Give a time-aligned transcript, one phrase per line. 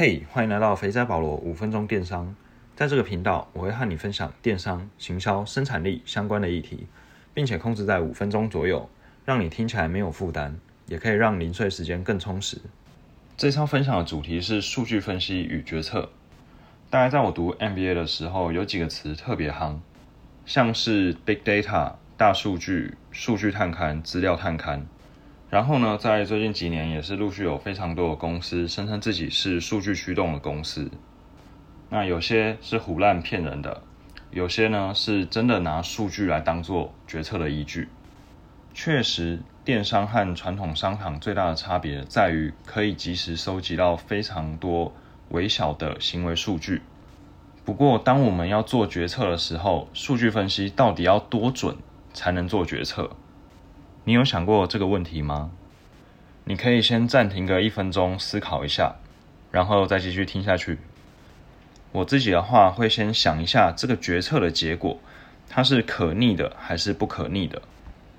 [0.00, 2.32] 嘿，欢迎来到肥仔保罗五分钟电商。
[2.76, 6.86] 在这个频道，我会和你分享电商、行销、生产力相关的议题，
[7.34, 8.88] 并且控制在五分钟左右，
[9.24, 10.54] 让你听起来没有负担，
[10.86, 12.58] 也可以让零碎时间更充实。
[13.36, 16.08] 这次分享的主题是数据分析与决策。
[16.88, 19.78] 大概在我读 MBA 的时候，有几个词特别夯，
[20.46, 24.82] 像是 Big Data、大数据、数据探勘、资料探勘。
[25.50, 30.90] 然后呢，在最近几年也是陆续有非常多的公司声称自己是数据驱动的公司。
[31.88, 33.82] 那有些是胡乱骗人的，
[34.30, 37.88] 有些呢是真的拿数据来当做决策的依据。
[38.74, 44.92] 确实，电商和传统商场最大的差别在于可以及时收集到非常多
[45.30, 46.82] 微小的行为数据。
[47.64, 51.74] 不过，当我们要做决策的时候，数据分析到底要多准
[52.12, 53.10] 才能做决策？
[54.08, 55.50] 你有想过这个问题吗？
[56.44, 58.96] 你可以先暂停个一分钟思考一下，
[59.52, 60.78] 然后再继续听下去。
[61.92, 64.98] 我自己的话会先想一下这个决策的结果，
[65.50, 67.60] 它是可逆的还是不可逆的？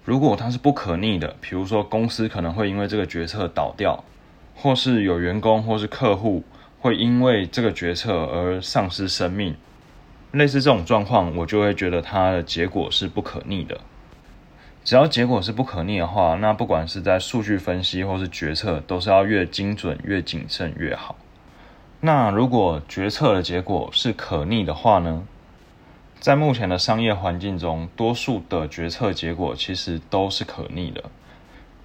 [0.05, 4.03] 如果它是不可逆的，比如说公司可能会因为这个决策倒掉，
[4.55, 6.43] 或是有员工或是客户
[6.79, 9.55] 会因为这个决策而丧失生命，
[10.33, 13.81] 类似这种状况，我就会觉得它的结果是不可逆的。
[14.89, 21.15] 只要结果是不可逆的话，那不管是在数据分析或是决策，都是要越精准、越谨慎越好。
[21.99, 25.27] 那如果决策的结果是可逆的话呢？
[26.19, 31.03] 在目前的商业环境中，多数的决策结果其实都是可逆的。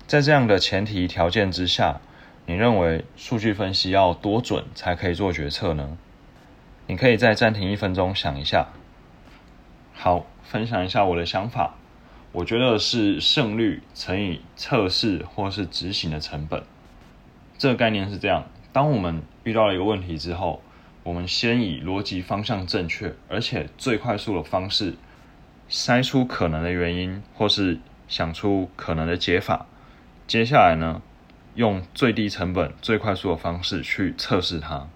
[0.07, 2.01] 在这样的前提条件之下，
[2.47, 5.99] 你认为数据分析要多准才可以做决策呢？
[6.87, 8.69] 你可以再暂停一分钟想一下。
[9.93, 11.75] 好，分享一下我的想法。
[12.35, 16.65] 我觉得是胜率乘以测试或是执行的成本。
[17.57, 20.61] 这个概念是这样：当我们遇到了一个问题之后，
[21.05, 24.95] 我们先以逻辑方向正确，而且最快速的方式
[25.71, 27.79] 筛出可能的原因，或是
[28.09, 29.67] 想出可能的解法。
[30.27, 31.03] 接下来呢，
[31.55, 34.89] 用最低成本、最快速的方式去测试它，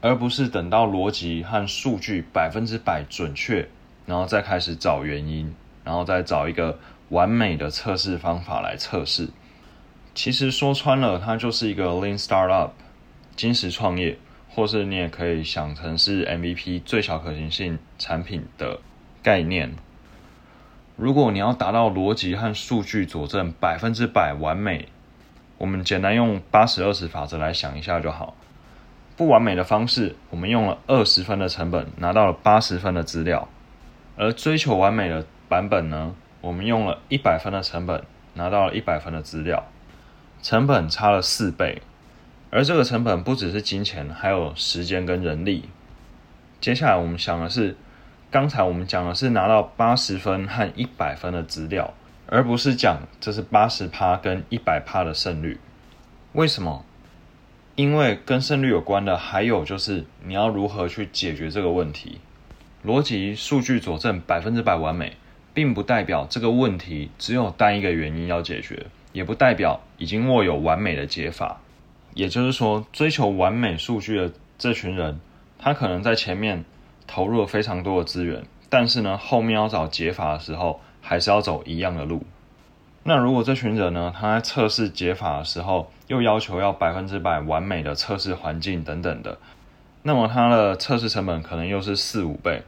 [0.00, 3.68] 而不是等到逻辑和数据百分之百准确，
[4.06, 5.52] 然后再开始找原因。
[5.84, 6.78] 然后再找一个
[7.08, 9.28] 完美的测试方法来测试。
[10.14, 12.70] 其实说穿了，它就是一个 Lean Startup，
[13.34, 14.18] 金石创业，
[14.50, 18.80] 或是你也可以想成是 MVP 最小可行性产品的
[19.22, 19.74] 概念。
[20.96, 24.88] 如果你要达到逻辑和数据佐证百分之百完美，
[25.56, 28.36] 我们简单用八十二十法则来想一下就好。
[29.16, 33.48] 不完美的方式，我们用了二十分的成本拿到了八十分的资料，
[34.16, 35.26] 而追求完美的。
[35.52, 38.02] 版本呢，我们用了一百分的成本
[38.32, 39.66] 拿到了一百分的资料，
[40.40, 41.82] 成本差了四倍，
[42.48, 45.68] 而这个成本不只是金钱，还有时间跟人力。
[46.58, 47.76] 接下来我们想的是，
[48.30, 51.92] 刚才我们讲的是拿到八十分和一百分的资料，
[52.26, 55.60] 而不是讲这是八十趴跟一百趴的胜率。
[56.32, 56.82] 为什么？
[57.74, 62.20] 因为跟胜率有关的还有就是你要如何去解决这个问题，
[62.86, 65.18] 逻辑数据佐证百分之百完美。
[65.54, 71.60] 并不代表这个问题只有单一个原因要解决，也不代表已经握有完美的解法。
[72.14, 75.18] 也就是说，追求完美数据的这群人，
[75.58, 76.64] 他可能在前面
[77.06, 82.22] 投入了非常多的资源，但是呢，后面要找解法的时候，还是要走一样的路。
[83.04, 89.38] 那如果这群人呢，他在测试解法的时候，又要求要百分之百完美的测试环境等等的，
[90.02, 92.62] 那么他的测试成本可能又是四五倍。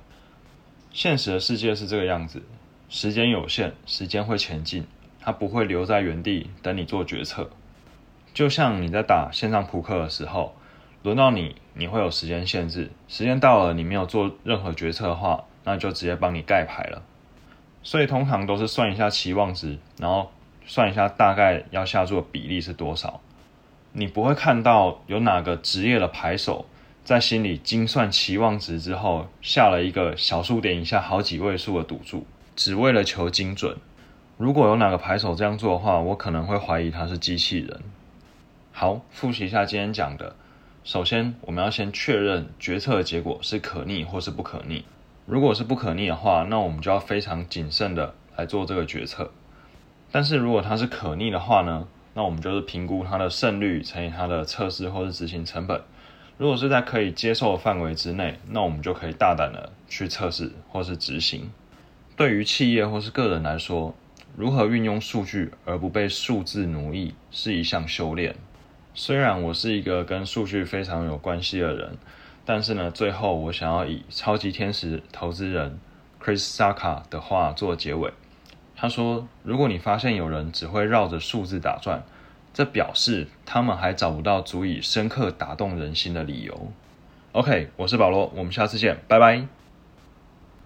[0.91, 2.43] 现实的世界是这个样子。
[2.97, 4.87] 时间有限，时间会前进，
[5.21, 7.51] 它不会留在原地等你做决策。
[8.33, 10.55] 就像你在打线上扑克的时候，
[11.03, 17.03] 轮到你，你会有时间限制，时间到了你没有做任何决策的话，那就直接帮你盖牌了。
[17.83, 20.31] 所以通常都是算一下期望值，然后
[20.65, 23.21] 算一下大概要下注的比例是多少。
[23.91, 26.67] 你不会看到有哪个职业的牌手
[27.03, 32.25] 在心里精算期望值之后，下了一个小数点以下好几位数的赌注。
[32.57, 33.77] 只为了求精准，
[34.39, 37.81] 如果有哪个牌手这样做的话，我可能会怀疑他是机器人。
[38.71, 40.37] 好，复习一下今天讲的。
[40.85, 44.85] 首先，我们要先确认决策的结果是可逆或是不可逆。
[45.27, 49.33] 如果是不可逆的话，那我们就要非常谨慎的来做这个决策。
[50.13, 55.81] 但是如果它是可逆的话呢，那我们就是评估它的胜率乘以它的测试或是执行成本。
[56.37, 61.51] 如果是在可以接受的范围之内，那我们就可以大胆的去测试或是执行。
[62.17, 63.95] 对于企业或是个人来说，
[64.37, 68.37] 如何运用数据而不被数字奴役是一项修炼。
[68.95, 71.99] 虽然我是一个跟数据非常有关系的人，
[72.45, 75.81] 但是呢，最后我想要以超级天使投资人
[76.23, 78.13] Chris saca 的话做结尾。
[78.77, 82.05] 他说：“如果你发现有人只会绕着数字打转，
[82.53, 86.73] 这表示他们还找不到足以深刻打动人心的理由。”
[87.33, 89.64] OK，我是保罗，我们下次见，拜拜。